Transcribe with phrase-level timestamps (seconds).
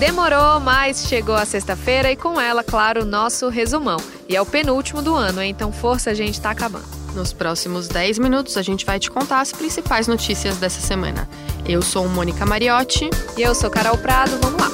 [0.00, 3.98] Demorou, mas chegou a sexta-feira e com ela, claro, o nosso resumão.
[4.26, 6.86] E é o penúltimo do ano, então força, a gente tá acabando.
[7.14, 11.28] Nos próximos 10 minutos, a gente vai te contar as principais notícias dessa semana.
[11.68, 13.10] Eu sou Mônica Mariotti.
[13.36, 14.38] E eu sou Carol Prado.
[14.40, 14.68] Vamos lá.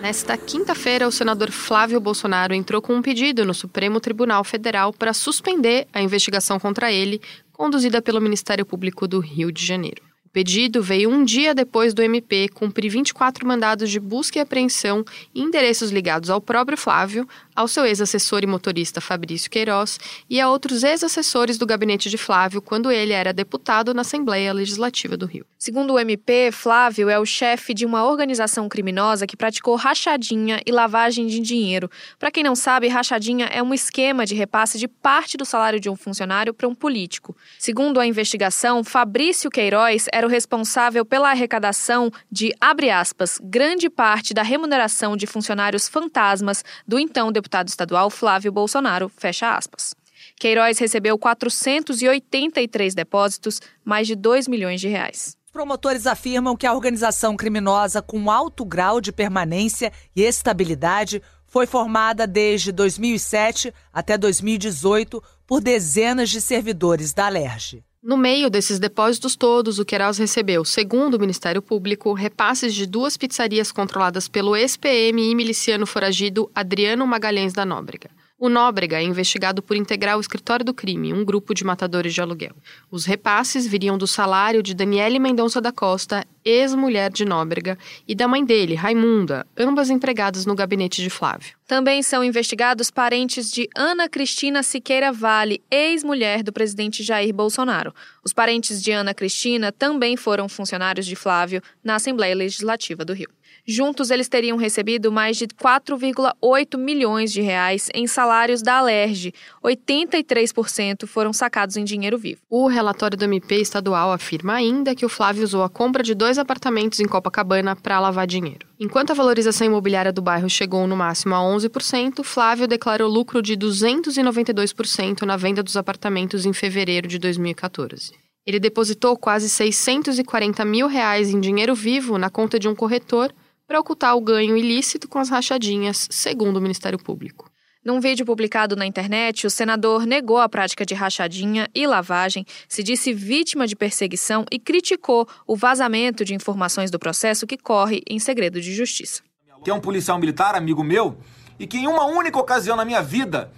[0.00, 5.12] Nesta quinta-feira, o senador Flávio Bolsonaro entrou com um pedido no Supremo Tribunal Federal para
[5.12, 7.20] suspender a investigação contra ele,
[7.52, 12.48] conduzida pelo Ministério Público do Rio de Janeiro pedido veio um dia depois do MP
[12.48, 15.04] cumprir 24 mandados de busca e apreensão
[15.34, 20.48] em endereços ligados ao próprio Flávio, ao seu ex-assessor e motorista Fabrício Queiroz e a
[20.48, 25.46] outros ex-assessores do gabinete de Flávio quando ele era deputado na Assembleia Legislativa do Rio.
[25.58, 30.72] Segundo o MP, Flávio é o chefe de uma organização criminosa que praticou rachadinha e
[30.72, 31.90] lavagem de dinheiro.
[32.18, 35.88] Para quem não sabe, rachadinha é um esquema de repasse de parte do salário de
[35.88, 37.36] um funcionário para um político.
[37.58, 44.34] Segundo a investigação, Fabrício Queiroz era o responsável pela arrecadação de, abre aspas, grande parte
[44.34, 49.94] da remuneração de funcionários fantasmas do então deputado estadual Flávio Bolsonaro, fecha aspas.
[50.38, 55.36] Queiroz recebeu 483 depósitos, mais de 2 milhões de reais.
[55.52, 62.26] Promotores afirmam que a organização criminosa com alto grau de permanência e estabilidade foi formada
[62.26, 67.84] desde 2007 até 2018 por dezenas de servidores da Alerj.
[68.02, 73.16] No meio desses depósitos todos, o Queiroz recebeu, segundo o Ministério Público, repasses de duas
[73.16, 78.10] pizzarias controladas pelo ex-PM e miliciano foragido Adriano Magalhães da Nóbrega.
[78.44, 82.20] O Nóbrega é investigado por integrar o escritório do crime, um grupo de matadores de
[82.20, 82.56] aluguel.
[82.90, 88.26] Os repasses viriam do salário de Daniele Mendonça da Costa, ex-mulher de Nóbrega, e da
[88.26, 91.54] mãe dele, Raimunda, ambas empregadas no gabinete de Flávio.
[91.68, 97.94] Também são investigados parentes de Ana Cristina Siqueira Vale, ex-mulher do presidente Jair Bolsonaro.
[98.24, 103.30] Os parentes de Ana Cristina também foram funcionários de Flávio na Assembleia Legislativa do Rio.
[103.64, 109.32] Juntos, eles teriam recebido mais de 4,8 milhões de reais em salários da Alerj.
[109.62, 112.40] 83% foram sacados em dinheiro vivo.
[112.50, 116.38] O relatório do MP estadual afirma ainda que o Flávio usou a compra de dois
[116.38, 118.66] apartamentos em Copacabana para lavar dinheiro.
[118.80, 123.56] Enquanto a valorização imobiliária do bairro chegou no máximo a 11%, Flávio declarou lucro de
[123.56, 128.10] 292% na venda dos apartamentos em fevereiro de 2014.
[128.44, 133.32] Ele depositou quase 640 mil reais em dinheiro vivo na conta de um corretor
[133.72, 137.50] para ocultar o ganho ilícito com as rachadinhas, segundo o Ministério Público.
[137.82, 142.82] Num vídeo publicado na internet, o senador negou a prática de rachadinha e lavagem, se
[142.82, 148.18] disse vítima de perseguição e criticou o vazamento de informações do processo que corre em
[148.18, 149.22] segredo de justiça.
[149.64, 151.16] Que é um policial militar, amigo meu,
[151.58, 153.50] e que em uma única ocasião na minha vida,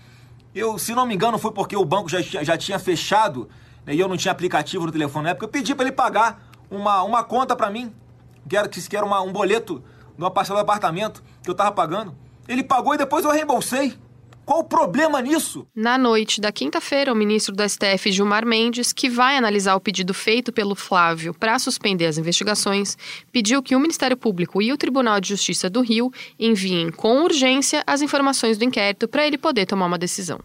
[0.55, 3.49] eu, se não me engano, foi porque o banco já, já tinha fechado
[3.85, 6.53] né, e eu não tinha aplicativo no telefone na época, eu pedi para ele pagar
[6.71, 7.93] uma, uma conta para mim,
[8.49, 9.83] que era, que era uma, um boleto
[10.17, 12.15] numa parcela do apartamento que eu tava pagando.
[12.47, 13.95] Ele pagou e depois eu reembolsei.
[14.45, 15.67] Qual o problema nisso?
[15.75, 20.13] Na noite da quinta-feira, o ministro do STF, Gilmar Mendes, que vai analisar o pedido
[20.13, 22.97] feito pelo Flávio para suspender as investigações,
[23.33, 27.83] pediu que o Ministério Público e o Tribunal de Justiça do Rio enviem com urgência
[27.87, 30.39] as informações do inquérito para ele poder tomar uma decisão.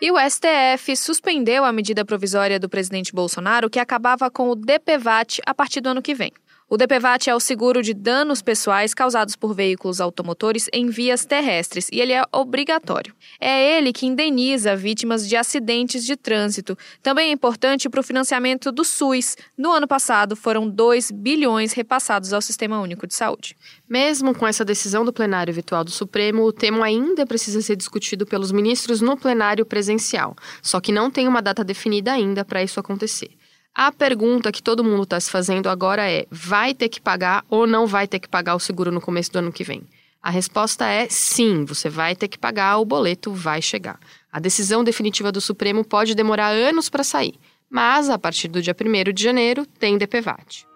[0.00, 5.40] E o STF suspendeu a medida provisória do presidente Bolsonaro que acabava com o DPVAT
[5.46, 6.32] a partir do ano que vem.
[6.72, 11.86] O DPVAT é o seguro de danos pessoais causados por veículos automotores em vias terrestres
[11.92, 13.14] e ele é obrigatório.
[13.38, 16.74] É ele que indeniza vítimas de acidentes de trânsito.
[17.02, 19.36] Também é importante para o financiamento do SUS.
[19.54, 23.54] No ano passado, foram 2 bilhões repassados ao Sistema Único de Saúde.
[23.86, 28.24] Mesmo com essa decisão do plenário virtual do Supremo, o tema ainda precisa ser discutido
[28.24, 30.34] pelos ministros no plenário presencial.
[30.62, 33.28] Só que não tem uma data definida ainda para isso acontecer.
[33.74, 37.66] A pergunta que todo mundo está se fazendo agora é: vai ter que pagar ou
[37.66, 39.82] não vai ter que pagar o seguro no começo do ano que vem?
[40.22, 43.98] A resposta é sim, você vai ter que pagar, o boleto vai chegar.
[44.30, 47.34] A decisão definitiva do Supremo pode demorar anos para sair,
[47.68, 50.71] mas a partir do dia 1 de janeiro tem DPVAT.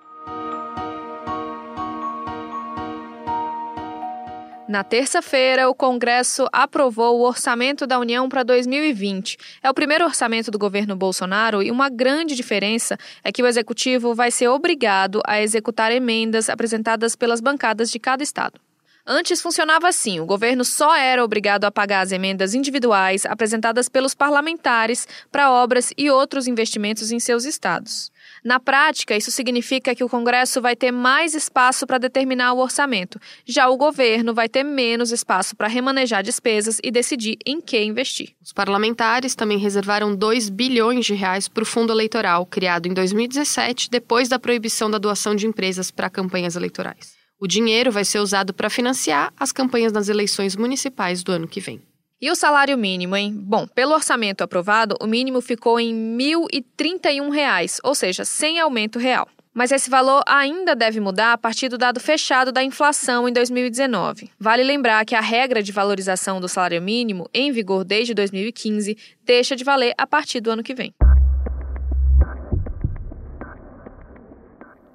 [4.68, 9.38] Na terça-feira, o Congresso aprovou o orçamento da União para 2020.
[9.62, 14.12] É o primeiro orçamento do governo Bolsonaro e uma grande diferença é que o executivo
[14.12, 18.60] vai ser obrigado a executar emendas apresentadas pelas bancadas de cada estado.
[19.06, 24.14] Antes funcionava assim: o governo só era obrigado a pagar as emendas individuais apresentadas pelos
[24.14, 28.10] parlamentares para obras e outros investimentos em seus estados.
[28.46, 33.20] Na prática, isso significa que o Congresso vai ter mais espaço para determinar o orçamento,
[33.44, 38.36] já o governo vai ter menos espaço para remanejar despesas e decidir em que investir.
[38.40, 43.90] Os parlamentares também reservaram 2 bilhões de reais para o fundo eleitoral, criado em 2017,
[43.90, 47.16] depois da proibição da doação de empresas para campanhas eleitorais.
[47.40, 51.58] O dinheiro vai ser usado para financiar as campanhas nas eleições municipais do ano que
[51.58, 51.82] vem.
[52.18, 53.30] E o salário mínimo, hein?
[53.36, 56.34] Bom, pelo orçamento aprovado, o mínimo ficou em R$
[56.78, 59.28] 1.031, ou seja, sem aumento real.
[59.52, 64.30] Mas esse valor ainda deve mudar a partir do dado fechado da inflação em 2019.
[64.40, 69.54] Vale lembrar que a regra de valorização do salário mínimo, em vigor desde 2015, deixa
[69.54, 70.94] de valer a partir do ano que vem.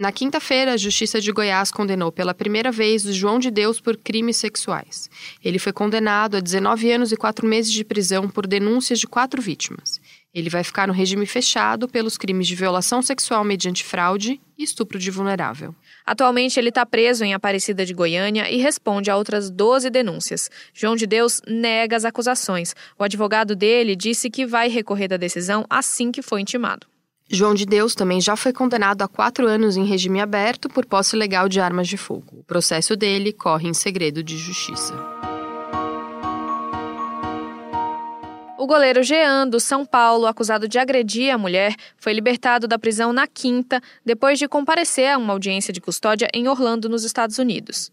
[0.01, 3.95] Na quinta-feira, a Justiça de Goiás condenou pela primeira vez o João de Deus por
[3.95, 5.07] crimes sexuais.
[5.45, 9.39] Ele foi condenado a 19 anos e 4 meses de prisão por denúncias de quatro
[9.39, 10.01] vítimas.
[10.33, 14.97] Ele vai ficar no regime fechado pelos crimes de violação sexual mediante fraude e estupro
[14.97, 15.75] de vulnerável.
[16.03, 20.49] Atualmente, ele está preso em Aparecida de Goiânia e responde a outras 12 denúncias.
[20.73, 22.73] João de Deus nega as acusações.
[22.97, 26.87] O advogado dele disse que vai recorrer da decisão assim que for intimado.
[27.33, 31.15] João de Deus também já foi condenado a quatro anos em regime aberto por posse
[31.15, 32.39] legal de armas de fogo.
[32.39, 34.93] O processo dele corre em segredo de justiça.
[38.59, 43.13] O goleiro Jean, do São Paulo, acusado de agredir a mulher, foi libertado da prisão
[43.13, 47.91] na quinta, depois de comparecer a uma audiência de custódia em Orlando, nos Estados Unidos.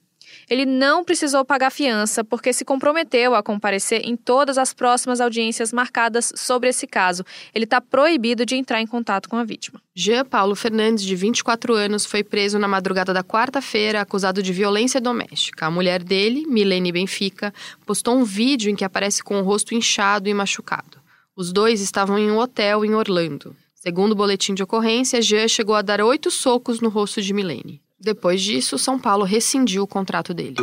[0.49, 5.73] Ele não precisou pagar fiança porque se comprometeu a comparecer em todas as próximas audiências
[5.73, 7.25] marcadas sobre esse caso.
[7.55, 9.81] Ele está proibido de entrar em contato com a vítima.
[9.95, 15.01] Jean Paulo Fernandes, de 24 anos, foi preso na madrugada da quarta-feira acusado de violência
[15.01, 15.67] doméstica.
[15.67, 17.53] A mulher dele, Milene Benfica,
[17.85, 20.99] postou um vídeo em que aparece com o rosto inchado e machucado.
[21.35, 23.55] Os dois estavam em um hotel em Orlando.
[23.75, 27.81] Segundo o boletim de ocorrência, Jean chegou a dar oito socos no rosto de Milene.
[28.00, 30.56] Depois disso, São Paulo rescindiu o contrato dele.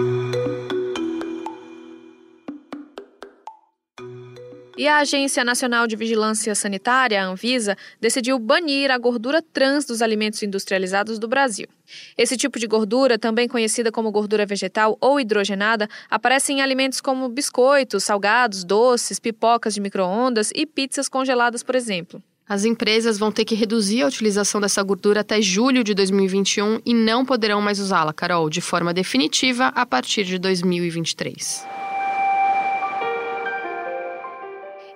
[4.78, 10.02] E a Agência Nacional de Vigilância Sanitária, a Anvisa, decidiu banir a gordura trans dos
[10.02, 11.68] alimentos industrializados do Brasil.
[12.18, 17.30] Esse tipo de gordura, também conhecida como gordura vegetal ou hidrogenada, aparece em alimentos como
[17.30, 22.22] biscoitos, salgados, doces, pipocas de micro-ondas e pizzas congeladas, por exemplo.
[22.47, 26.94] As empresas vão ter que reduzir a utilização dessa gordura até julho de 2021 e
[26.94, 31.65] não poderão mais usá-la, Carol, de forma definitiva a partir de 2023.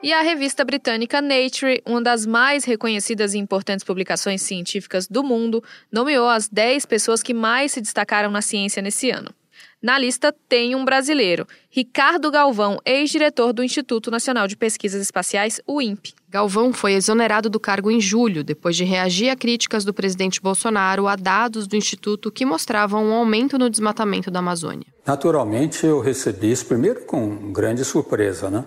[0.03, 5.63] E a revista britânica Nature, uma das mais reconhecidas e importantes publicações científicas do mundo,
[5.91, 9.33] nomeou as 10 pessoas que mais se destacaram na ciência nesse ano.
[9.81, 15.81] Na lista tem um brasileiro, Ricardo Galvão, ex-diretor do Instituto Nacional de Pesquisas Espaciais, o
[15.81, 16.18] INPE.
[16.31, 21.07] Galvão foi exonerado do cargo em julho, depois de reagir a críticas do presidente Bolsonaro
[21.07, 24.85] a dados do Instituto que mostravam um aumento no desmatamento da Amazônia.
[25.07, 28.63] Naturalmente, eu recebi isso primeiro com grande surpresa, né?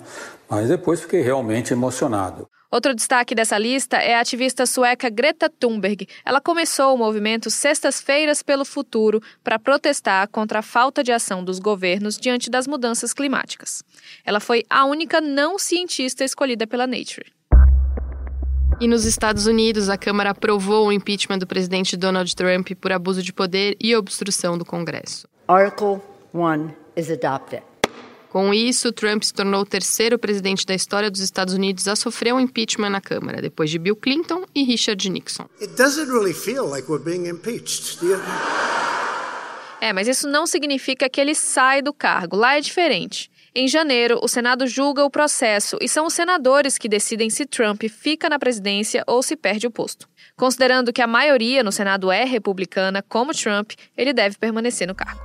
[0.50, 2.48] Mas depois fiquei realmente emocionado.
[2.68, 6.08] Outro destaque dessa lista é a ativista sueca Greta Thunberg.
[6.24, 11.60] Ela começou o movimento Sextas-feiras pelo Futuro para protestar contra a falta de ação dos
[11.60, 13.84] governos diante das mudanças climáticas.
[14.24, 17.30] Ela foi a única não cientista escolhida pela Nature.
[18.82, 23.22] E nos Estados Unidos, a Câmara aprovou o impeachment do presidente Donald Trump por abuso
[23.22, 25.28] de poder e obstrução do Congresso.
[25.46, 26.00] Article
[26.34, 27.62] 1 is adopted.
[28.28, 32.34] Com isso, Trump se tornou o terceiro presidente da história dos Estados Unidos a sofrer
[32.34, 35.46] um impeachment na Câmara, depois de Bill Clinton e Richard Nixon.
[35.60, 38.18] It doesn't really feel like we're being impeached, do you?
[39.80, 42.36] É, mas isso não significa que ele sai do cargo.
[42.36, 43.30] Lá é diferente.
[43.54, 47.82] Em janeiro, o Senado julga o processo e são os senadores que decidem se Trump
[47.82, 50.08] fica na presidência ou se perde o posto.
[50.34, 55.20] Considerando que a maioria no Senado é republicana, como Trump, ele deve permanecer no cargo.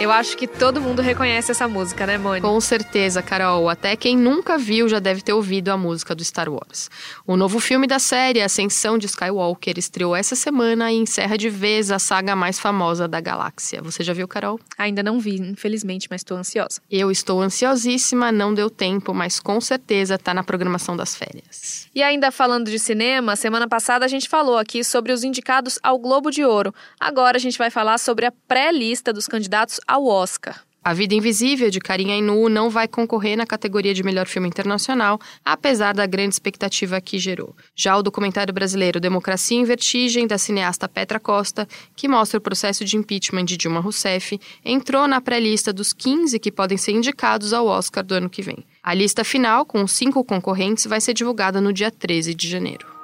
[0.00, 2.48] Eu acho que todo mundo reconhece essa música, né, Mônica?
[2.48, 3.68] Com certeza, Carol.
[3.68, 6.88] Até quem nunca viu já deve ter ouvido a música do Star Wars.
[7.26, 11.90] O novo filme da série, Ascensão de Skywalker, estreou essa semana e encerra de vez
[11.90, 13.82] a saga mais famosa da galáxia.
[13.82, 14.58] Você já viu, Carol?
[14.78, 16.80] Ainda não vi, infelizmente, mas estou ansiosa.
[16.90, 21.86] Eu estou ansiosíssima, não deu tempo, mas com certeza está na programação das férias.
[21.94, 25.98] E ainda falando de cinema, semana passada a gente falou aqui sobre os indicados ao
[25.98, 26.74] Globo de Ouro.
[26.98, 30.62] Agora a gente vai falar sobre a pré-lista dos candidatos ao Oscar.
[30.82, 35.20] A Vida Invisível, de Karim Ainu, não vai concorrer na categoria de melhor filme internacional,
[35.44, 37.54] apesar da grande expectativa que gerou.
[37.74, 42.82] Já o documentário brasileiro Democracia em Vertigem, da cineasta Petra Costa, que mostra o processo
[42.82, 47.66] de impeachment de Dilma Rousseff, entrou na pré-lista dos 15 que podem ser indicados ao
[47.66, 48.64] Oscar do ano que vem.
[48.82, 52.99] A lista final, com cinco concorrentes, vai ser divulgada no dia 13 de janeiro.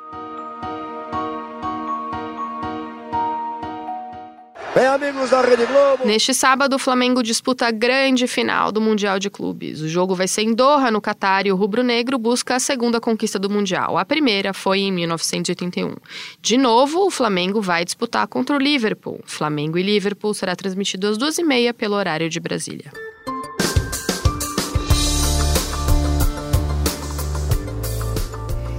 [4.87, 6.07] Bem, amigos da Rede Globo.
[6.07, 9.81] Neste sábado, o Flamengo disputa a grande final do Mundial de Clubes.
[9.81, 13.37] O jogo vai ser em Doha, no Catar, e o rubro-negro busca a segunda conquista
[13.37, 13.99] do Mundial.
[13.99, 15.97] A primeira foi em 1981.
[16.41, 19.19] De novo, o Flamengo vai disputar contra o Liverpool.
[19.27, 22.93] Flamengo e Liverpool será transmitido às duas e meia pelo horário de Brasília.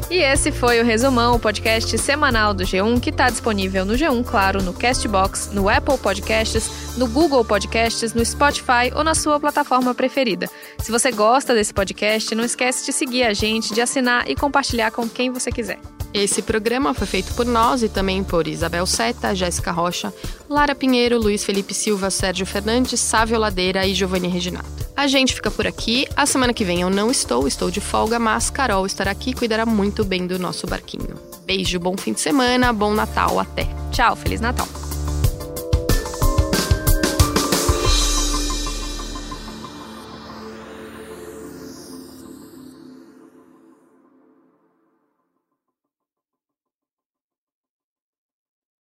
[0.09, 4.23] E esse foi o Resumão, o podcast semanal do G1, que está disponível no G1,
[4.23, 9.93] claro, no Castbox, no Apple Podcasts, no Google Podcasts, no Spotify ou na sua plataforma
[9.93, 10.49] preferida.
[10.79, 14.91] Se você gosta desse podcast, não esquece de seguir a gente, de assinar e compartilhar
[14.91, 15.79] com quem você quiser.
[16.13, 20.13] Esse programa foi feito por nós e também por Isabel Seta, Jéssica Rocha,
[20.49, 24.87] Lara Pinheiro, Luiz Felipe Silva, Sérgio Fernandes, Sávio Ladeira e Giovanni Reginato.
[24.95, 26.07] A gente fica por aqui.
[26.15, 29.33] A semana que vem eu não estou, estou de folga, mas Carol estará aqui e
[29.33, 31.15] cuidará muito bem do nosso barquinho.
[31.45, 33.67] Beijo, bom fim de semana, bom Natal, até.
[33.91, 34.86] Tchau, Feliz Natal.